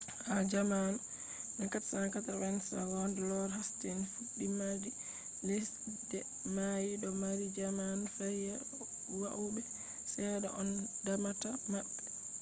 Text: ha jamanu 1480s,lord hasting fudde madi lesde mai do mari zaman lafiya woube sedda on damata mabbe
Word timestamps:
ha 0.27 0.37
jamanu 0.51 0.97
1480s,lord 1.59 3.51
hasting 3.57 3.99
fudde 4.13 4.45
madi 4.59 4.91
lesde 5.47 6.19
mai 6.55 6.85
do 7.01 7.09
mari 7.21 7.45
zaman 7.57 7.95
lafiya 8.05 8.55
woube 9.19 9.61
sedda 10.11 10.49
on 10.61 10.69
damata 11.05 11.49
mabbe 11.71 11.93